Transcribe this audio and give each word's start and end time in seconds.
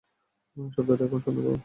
শব্দটা 0.75 1.05
কখন 1.05 1.19
শুনতে 1.25 1.41
পাব? 1.45 1.55